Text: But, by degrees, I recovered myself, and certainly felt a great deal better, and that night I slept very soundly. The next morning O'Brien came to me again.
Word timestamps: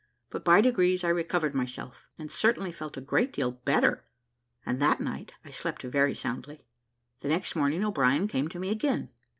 But, 0.31 0.43
by 0.43 0.61
degrees, 0.61 1.03
I 1.03 1.09
recovered 1.09 1.53
myself, 1.53 2.07
and 2.17 2.31
certainly 2.31 2.71
felt 2.71 2.97
a 2.97 3.01
great 3.01 3.31
deal 3.31 3.51
better, 3.51 4.03
and 4.65 4.81
that 4.81 4.99
night 4.99 5.33
I 5.45 5.51
slept 5.51 5.83
very 5.83 6.15
soundly. 6.15 6.65
The 7.19 7.27
next 7.27 7.55
morning 7.55 7.83
O'Brien 7.85 8.27
came 8.27 8.47
to 8.47 8.57
me 8.59 8.69
again. 8.71 9.11